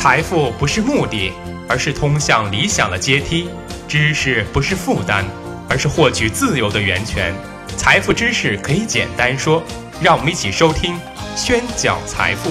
[0.00, 1.32] 财富不是目的，
[1.68, 3.48] 而是通向理想的阶梯；
[3.88, 5.24] 知识不是负担，
[5.68, 7.34] 而是获取自由的源泉。
[7.76, 9.60] 财富知识可以简单说，
[10.00, 10.94] 让我们一起收听
[11.34, 12.50] 《宣讲财富》。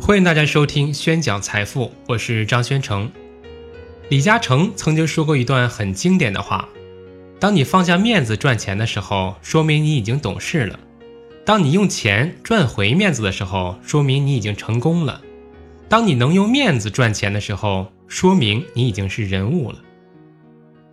[0.00, 3.10] 欢迎大家收听《宣讲财富》，我是张宣成。
[4.10, 6.68] 李嘉诚曾经说过一段很经典的话
[7.38, 10.78] ：“当你放下面子赚钱的时候，说明你已经懂事了；
[11.44, 15.20] 当你用钱赚回面子的时候，说明你已经成功了；
[15.88, 19.78] 当你能用面子赚钱的时候，说明你已经是人物了。”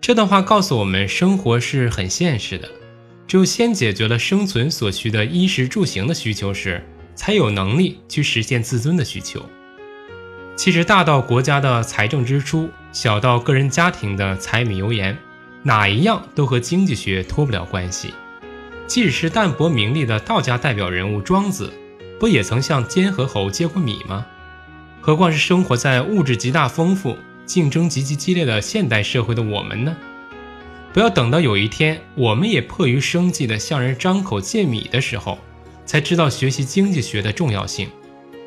[0.02, 2.69] 这段话告诉我们，生活是很现实的，
[3.25, 6.83] 只有先解决了生存所需的衣食住行的需求时，
[7.16, 9.41] 才有能力去实现自尊的需求。
[10.57, 15.17] 其实，大到国家的财政支出，小到个人家庭的柴米油盐，
[15.63, 18.13] 哪一样都和经济学脱不了关系。
[18.85, 21.73] 即使是淡泊名利的道家代表人物庄子，
[22.20, 24.25] 不也曾向监和侯借过米吗？
[25.02, 29.95] 何况是生活在物质极大丰富、竞争极其激烈的现代社会的我们呢？
[30.94, 35.39] 不要等到有一天，我们也迫于生计的向人张口借米的时候，
[35.86, 37.89] 才知道学习经济学的重要性。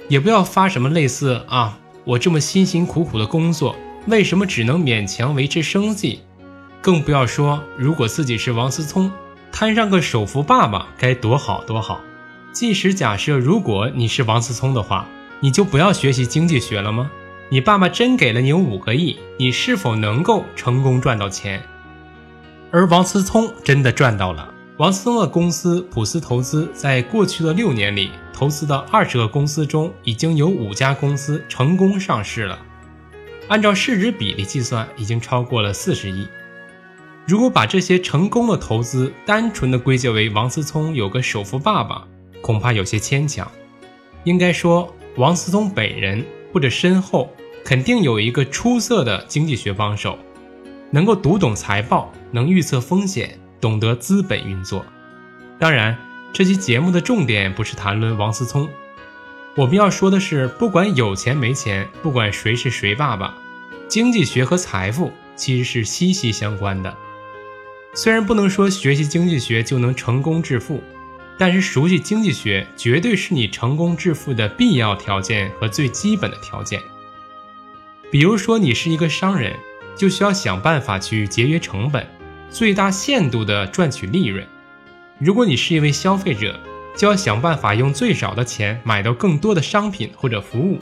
[0.08, 1.78] 也不要发什么类似啊。
[2.04, 3.74] 我这么辛辛苦苦的工作，
[4.06, 6.20] 为什么只能勉强维持生计？
[6.86, 9.10] 更不要说如果自己是王思聪，
[9.50, 12.00] 摊上个首富爸爸该多好多好。
[12.52, 15.04] 即使假设如果你是王思聪的话，
[15.40, 17.10] 你就不要学习经济学了吗？
[17.48, 21.60] 你爸爸真给了你五个亿，你是否能够成功赚到钱？
[22.70, 24.54] 而王思聪真的赚到了。
[24.76, 32.56] 王思聪的公司普思投资在过去的六年里投资的二十个公司中，已经有五家公司成功上市了。
[33.48, 36.28] 按照市值比例计算，已经超过了四十亿。
[37.26, 42.06] 如果把这些成功的投资单纯的归结为王思聪有个首富爸爸，
[42.40, 43.50] 恐怕有些牵强。
[44.24, 47.30] 应该说，王思聪本人或者身后
[47.64, 50.18] 肯定有一个出色的经济学帮手，
[50.90, 53.38] 能够读懂财报，能预测风险。
[53.58, 54.84] 懂得资本运作，
[55.58, 55.96] 当然，
[56.30, 58.68] 这期节目的重点不是谈论王思聪，
[59.56, 63.34] 我们要说的是，不管有钱没钱，不管谁是谁爸爸，
[63.88, 66.94] 经济学和财富其实是息息相关的。
[67.96, 70.82] 虽然不能说学习经济学就能成功致富，
[71.38, 76.78] 但是熟悉经济学绝对是你成功致富的必要条件和最基本的条件。
[78.10, 79.56] 比如说，你是一个商人，
[79.96, 82.06] 就需要想办法去节约成本。
[82.50, 84.46] 最大限度地赚取利润。
[85.18, 86.60] 如果你是一位消费者，
[86.94, 90.78] 就要想办法用最少的钱买到更多的商品或者服务。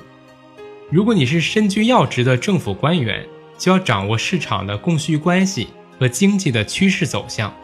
[0.91, 3.25] 如果你是身居要职的政府官员，
[3.56, 5.69] 就要掌握市场的供需关系
[5.99, 7.55] 和经济的趋势走向。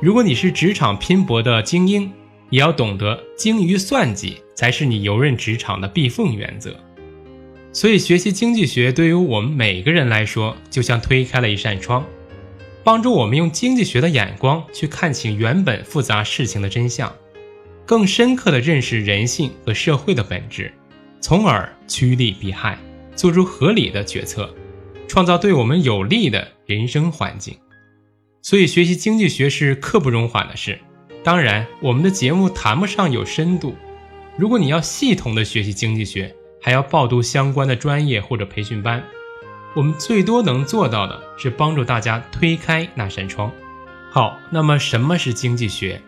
[0.00, 2.12] 如果你是职场拼搏的精英，
[2.50, 6.76] 也要懂得精于算计才是你游刃职场的必奉原则。
[7.72, 12.04] 所以，学习经济学对于我们每个人来说，就像推开了一扇窗。
[12.84, 17.10] 帮助我们用经济学的眼光去看清原本复杂事情的真相，
[17.86, 20.70] 更深刻地认识人性和社会的本质，
[21.18, 22.78] 从而趋利避害，
[23.16, 24.54] 做出合理的决策，
[25.08, 27.56] 创造对我们有利的人生环境。
[28.42, 30.78] 所以，学习经济学是刻不容缓的事。
[31.22, 33.74] 当然，我们的节目谈不上有深度。
[34.36, 39.02] 如果你要系统的学习经济学，还要报读相关的专业或者培训班。
[39.74, 43.50] 我们最多能做到的是帮助大家推开那扇窗。
[44.10, 46.00] 好，那么什么是经济学？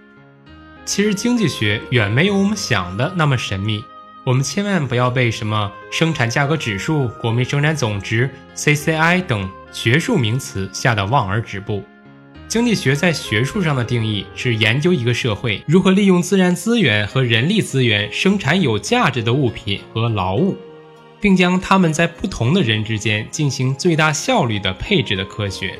[0.84, 3.82] 其实经济学远没有我们想的那么神秘。
[4.22, 11.82] 我们千万不要被什么生产价格指数、国民生产总值、CCI 等学术名词吓得望而止步。
[12.48, 20.56] 经济学在学术上的定义是研究一个社会如何利用自然资源和人力资源生产有价值的物品和劳务。
[21.20, 25.74] 并将它们在不同的人之间进行最大效率的配置的科学。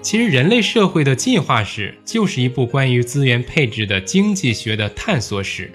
[0.00, 5.72] 其实，人类社会的进化史就是一部关于资源配置的经济学的探索史。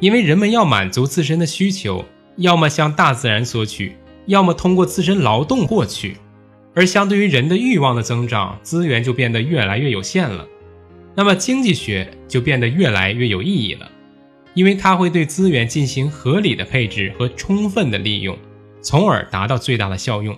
[0.00, 2.04] 因为人们要满足自身的需求，
[2.36, 6.16] 要么向大自然索取，要么通过自身劳动获取。
[6.74, 10.46] 而相对于人的欲望的增长，资源就变得越来越有限了。
[11.14, 13.90] 那么，经济学就变得越来越有意义了。
[14.54, 18.36] 因为它会对资源进行合理的配置和充分的利用，
[18.82, 20.36] 从而达到最大的效用。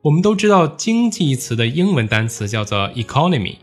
[0.00, 3.56] 我们都知道“经济”一词的英文单词叫做 economy，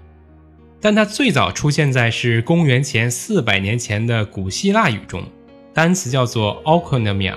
[0.79, 5.23] 但它最早出现在是公元前四百年前的古希腊语中，
[5.73, 7.35] 单词叫做 oikonomia，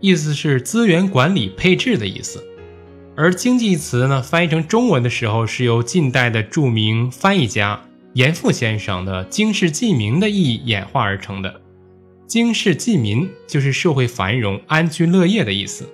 [0.00, 2.46] 意思是资源管理配置的意思。
[3.16, 7.80] 而“经济”一词呢，翻译成中文的时候，是由近代的著名翻译家
[8.14, 11.60] 严复先生的“经世济民”的意义演化而成的。
[12.26, 15.88] 经世济民就是社会繁荣、安居乐业的意思。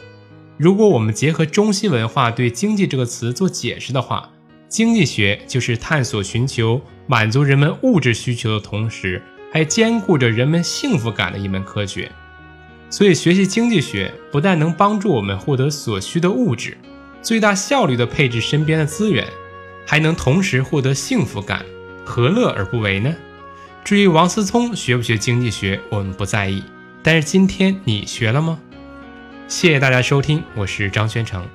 [0.57, 4.31] 如果我们结合中西文化对“经济”这个词做解释的话，
[4.67, 9.21] 经济学就是探索、寻求满足人们物质需求的同时，
[9.53, 12.11] 还兼顾着人们幸福感的一门科学。
[12.89, 16.79] 所以，学习经济学不但能帮助我们获得所需的物质。
[17.23, 19.27] 最大效率地配置身边的资源，
[19.87, 21.65] 还能同时获得幸福感，
[22.05, 23.15] 何乐而不为呢？
[23.85, 26.63] 至于王思聪学不学经济学，我们不在意。
[27.03, 28.59] 但是今天你学了吗？
[29.49, 31.47] 谢谢大家收听，我是张宣成。